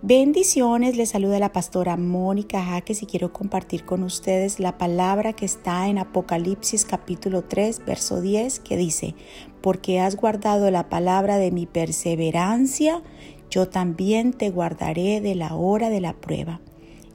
Bendiciones, 0.00 0.96
les 0.96 1.08
saluda 1.08 1.40
la 1.40 1.52
pastora 1.52 1.96
Mónica 1.96 2.64
Jaques 2.64 3.02
y 3.02 3.06
quiero 3.06 3.32
compartir 3.32 3.84
con 3.84 4.04
ustedes 4.04 4.60
la 4.60 4.78
palabra 4.78 5.32
que 5.32 5.44
está 5.44 5.88
en 5.88 5.98
Apocalipsis 5.98 6.84
capítulo 6.84 7.42
3, 7.42 7.84
verso 7.84 8.20
10, 8.20 8.60
que 8.60 8.76
dice, 8.76 9.16
porque 9.60 9.98
has 9.98 10.14
guardado 10.14 10.70
la 10.70 10.88
palabra 10.88 11.38
de 11.38 11.50
mi 11.50 11.66
perseverancia, 11.66 13.02
yo 13.50 13.68
también 13.68 14.32
te 14.32 14.50
guardaré 14.50 15.20
de 15.20 15.34
la 15.34 15.56
hora 15.56 15.90
de 15.90 16.00
la 16.00 16.12
prueba, 16.12 16.60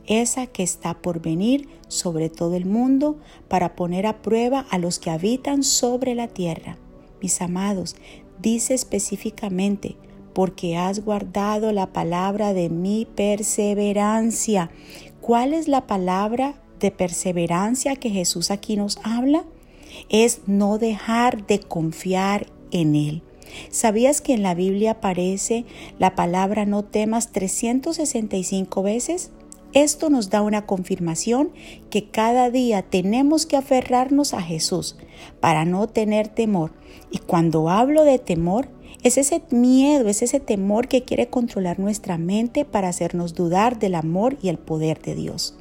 esa 0.06 0.48
que 0.48 0.64
está 0.64 1.02
por 1.02 1.22
venir 1.22 1.70
sobre 1.88 2.30
todo 2.30 2.56
el 2.56 2.66
mundo 2.66 3.18
para 3.48 3.78
poner 3.78 4.06
a 4.06 4.22
prueba 4.22 4.66
a 4.70 4.78
los 4.78 5.00
que 5.00 5.10
habitan 5.10 5.64
sobre 5.64 6.16
la 6.16 6.28
tierra. 6.28 6.78
Mis 7.22 7.42
amados, 7.42 7.96
dice 8.42 8.74
específicamente, 8.74 9.96
porque 10.34 10.78
has 10.78 11.04
guardado 11.04 11.72
la 11.72 11.94
palabra 11.94 12.54
de 12.54 12.70
mi 12.70 13.06
perseverancia. 13.06 14.72
¿Cuál 15.22 15.54
es 15.54 15.68
la 15.68 15.88
palabra 15.88 16.56
de 16.80 16.92
perseverancia 16.92 17.96
que 17.96 18.10
Jesús 18.10 18.52
aquí 18.52 18.76
nos 18.76 19.00
habla? 19.04 19.46
Es 20.10 20.42
no 20.48 20.78
dejar 20.78 21.46
de 21.46 21.60
confiar 21.60 22.48
en 22.72 22.96
Él. 22.96 23.24
¿Sabías 23.70 24.22
que 24.22 24.34
en 24.34 24.44
la 24.44 24.56
Biblia 24.56 24.92
aparece 24.92 25.66
la 26.00 26.16
palabra 26.16 26.66
no 26.66 26.84
temas 26.84 27.32
365 27.32 28.84
veces? 28.84 29.32
Esto 29.74 30.12
nos 30.12 30.30
da 30.30 30.44
una 30.44 30.68
confirmación 30.68 31.52
que 31.90 32.10
cada 32.10 32.52
día 32.52 32.84
tenemos 32.84 33.48
que 33.48 33.58
aferrarnos 33.58 34.36
a 34.36 34.42
Jesús 34.42 34.98
para 35.40 35.66
no 35.66 35.88
tener 35.88 36.28
temor. 36.28 36.74
Y 37.10 37.18
cuando 37.18 37.70
hablo 37.70 38.04
de 38.04 38.20
temor, 38.20 38.70
es 39.04 39.18
ese 39.18 39.42
miedo, 39.52 40.08
es 40.08 40.22
ese 40.22 40.40
temor 40.40 40.88
que 40.88 41.04
quiere 41.04 41.28
controlar 41.28 41.78
nuestra 41.78 42.18
mente 42.18 42.64
para 42.64 42.88
hacernos 42.88 43.34
dudar 43.34 43.78
del 43.78 43.96
amor 43.96 44.38
y 44.42 44.48
el 44.48 44.58
poder 44.58 45.02
de 45.02 45.14
Dios. 45.14 45.56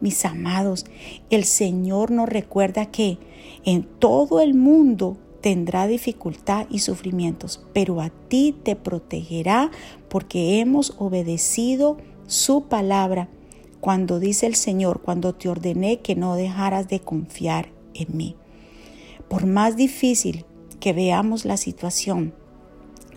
Mis 0.00 0.24
amados, 0.24 0.84
el 1.30 1.44
Señor 1.44 2.10
nos 2.10 2.28
recuerda 2.28 2.86
que 2.86 3.18
en 3.64 3.84
todo 3.84 4.40
el 4.40 4.54
mundo 4.54 5.16
tendrá 5.40 5.86
dificultad 5.86 6.66
y 6.70 6.80
sufrimientos, 6.80 7.64
pero 7.72 8.00
a 8.00 8.10
ti 8.10 8.54
te 8.62 8.76
protegerá 8.76 9.70
porque 10.08 10.60
hemos 10.60 10.94
obedecido 10.98 11.96
su 12.26 12.64
palabra 12.64 13.28
cuando 13.80 14.20
dice 14.20 14.46
el 14.46 14.54
Señor, 14.54 15.00
cuando 15.00 15.34
te 15.34 15.48
ordené 15.48 16.00
que 16.00 16.14
no 16.14 16.36
dejaras 16.36 16.88
de 16.88 17.00
confiar 17.00 17.70
en 17.94 18.16
mí. 18.16 18.36
Por 19.28 19.46
más 19.46 19.76
difícil 19.76 20.44
que 20.78 20.92
veamos 20.92 21.44
la 21.44 21.56
situación, 21.56 22.34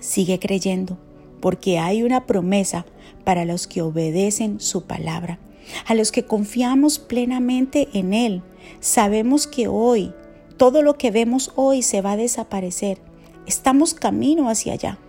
sigue 0.06 0.40
creyendo, 0.40 0.98
porque 1.42 1.80
hay 1.80 2.04
una 2.04 2.26
promesa 2.26 2.86
para 3.24 3.44
los 3.44 3.68
que 3.68 3.82
obedecen 3.82 4.60
su 4.60 4.84
palabra, 4.84 5.40
a 5.86 5.96
los 5.96 6.12
que 6.12 6.24
confiamos 6.24 7.00
plenamente 7.00 7.90
en 7.94 8.14
Él. 8.14 8.44
Sabemos 8.80 9.48
que 9.48 9.68
hoy, 9.68 10.14
todo 10.58 10.84
lo 10.84 10.98
que 10.98 11.12
vemos 11.12 11.52
hoy 11.56 11.82
se 11.82 12.02
va 12.02 12.14
a 12.14 12.18
desaparecer. 12.18 13.00
Estamos 13.48 13.94
camino 13.94 14.48
hacia 14.48 14.74
allá, 14.74 15.00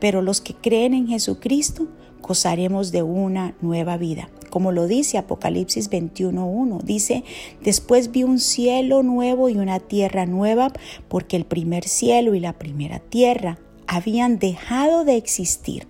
pero 0.00 0.22
los 0.22 0.40
que 0.40 0.54
creen 0.54 0.94
en 0.94 1.08
Jesucristo 1.08 1.88
gozaremos 2.22 2.92
de 2.92 3.02
una 3.02 3.54
nueva 3.60 3.96
vida. 3.96 4.30
Como 4.50 4.72
lo 4.72 4.86
dice 4.86 5.18
Apocalipsis 5.18 5.90
21.1, 5.90 6.82
dice, 6.82 7.24
después 7.62 8.10
vi 8.10 8.22
un 8.22 8.38
cielo 8.38 9.02
nuevo 9.02 9.48
y 9.48 9.58
una 9.58 9.80
tierra 9.80 10.24
nueva, 10.24 10.72
porque 11.08 11.36
el 11.36 11.44
primer 11.44 11.86
cielo 11.86 12.34
y 12.34 12.40
la 12.40 12.52
primera 12.54 13.00
tierra 13.00 13.58
habían 13.86 14.38
dejado 14.38 15.04
de 15.04 15.16
existir, 15.16 15.86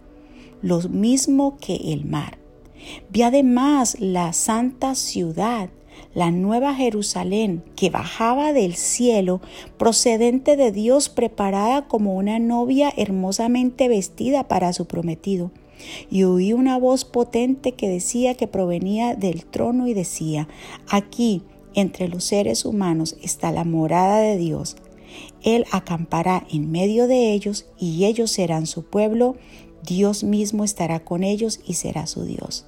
lo 0.62 0.80
mismo 0.82 1.58
que 1.58 1.76
el 1.92 2.04
mar. 2.04 2.38
Vi 3.10 3.22
además 3.22 4.00
la 4.00 4.32
santa 4.32 4.94
ciudad, 4.94 5.70
la 6.14 6.30
nueva 6.30 6.74
Jerusalén, 6.74 7.64
que 7.74 7.90
bajaba 7.90 8.52
del 8.52 8.74
cielo, 8.74 9.40
procedente 9.76 10.56
de 10.56 10.72
Dios, 10.72 11.08
preparada 11.08 11.88
como 11.88 12.14
una 12.16 12.38
novia 12.38 12.92
hermosamente 12.96 13.88
vestida 13.88 14.46
para 14.46 14.72
su 14.72 14.86
prometido. 14.86 15.50
Y 16.10 16.22
oí 16.24 16.52
una 16.52 16.78
voz 16.78 17.04
potente 17.04 17.72
que 17.72 17.88
decía 17.88 18.34
que 18.34 18.46
provenía 18.46 19.14
del 19.14 19.44
trono 19.44 19.88
y 19.88 19.94
decía, 19.94 20.48
aquí, 20.88 21.42
entre 21.74 22.08
los 22.08 22.24
seres 22.24 22.64
humanos, 22.64 23.16
está 23.22 23.52
la 23.52 23.64
morada 23.64 24.18
de 24.20 24.38
Dios 24.38 24.76
él 25.42 25.64
acampará 25.70 26.44
en 26.50 26.70
medio 26.70 27.06
de 27.06 27.32
ellos 27.32 27.66
y 27.78 28.04
ellos 28.04 28.32
serán 28.32 28.66
su 28.66 28.84
pueblo. 28.84 29.36
Dios 29.84 30.24
mismo 30.24 30.64
estará 30.64 31.04
con 31.04 31.22
ellos 31.22 31.60
y 31.64 31.74
será 31.74 32.08
su 32.08 32.24
Dios. 32.24 32.66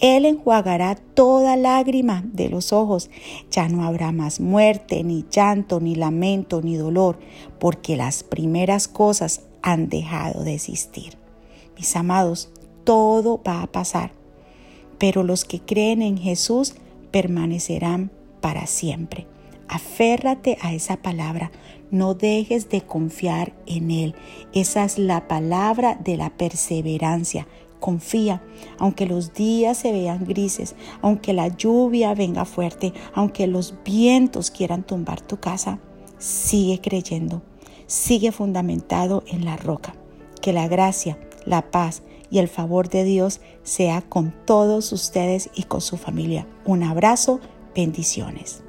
Él 0.00 0.24
enjuagará 0.24 0.96
toda 0.96 1.56
lágrima 1.56 2.24
de 2.32 2.48
los 2.48 2.72
ojos. 2.72 3.10
Ya 3.52 3.68
no 3.68 3.84
habrá 3.84 4.10
más 4.10 4.40
muerte, 4.40 5.04
ni 5.04 5.24
llanto, 5.30 5.78
ni 5.78 5.94
lamento, 5.94 6.62
ni 6.62 6.76
dolor, 6.76 7.18
porque 7.60 7.96
las 7.96 8.24
primeras 8.24 8.88
cosas 8.88 9.42
han 9.62 9.88
dejado 9.88 10.42
de 10.42 10.54
existir. 10.54 11.16
Mis 11.76 11.94
amados, 11.94 12.50
todo 12.82 13.40
va 13.46 13.62
a 13.62 13.66
pasar, 13.68 14.10
pero 14.98 15.22
los 15.22 15.44
que 15.44 15.60
creen 15.60 16.02
en 16.02 16.18
Jesús 16.18 16.74
permanecerán 17.12 18.10
para 18.40 18.66
siempre. 18.66 19.26
Aférrate 19.68 20.58
a 20.60 20.72
esa 20.72 20.96
palabra. 20.96 21.50
No 21.90 22.14
dejes 22.14 22.68
de 22.68 22.82
confiar 22.82 23.54
en 23.66 23.90
Él. 23.90 24.14
Esa 24.52 24.84
es 24.84 24.98
la 24.98 25.28
palabra 25.28 25.94
de 26.02 26.16
la 26.16 26.30
perseverancia. 26.30 27.46
Confía, 27.80 28.42
aunque 28.78 29.06
los 29.06 29.34
días 29.34 29.78
se 29.78 29.92
vean 29.92 30.24
grises, 30.24 30.74
aunque 31.02 31.32
la 31.32 31.48
lluvia 31.48 32.14
venga 32.14 32.44
fuerte, 32.44 32.92
aunque 33.14 33.46
los 33.46 33.74
vientos 33.84 34.50
quieran 34.50 34.82
tumbar 34.82 35.20
tu 35.20 35.38
casa, 35.38 35.78
sigue 36.18 36.80
creyendo, 36.80 37.42
sigue 37.86 38.32
fundamentado 38.32 39.22
en 39.26 39.44
la 39.44 39.56
roca. 39.56 39.94
Que 40.40 40.52
la 40.52 40.68
gracia, 40.68 41.18
la 41.44 41.70
paz 41.70 42.02
y 42.30 42.38
el 42.38 42.48
favor 42.48 42.88
de 42.88 43.04
Dios 43.04 43.40
sea 43.62 44.02
con 44.02 44.34
todos 44.46 44.92
ustedes 44.92 45.50
y 45.54 45.64
con 45.64 45.80
su 45.80 45.96
familia. 45.96 46.46
Un 46.64 46.82
abrazo, 46.82 47.40
bendiciones. 47.74 48.62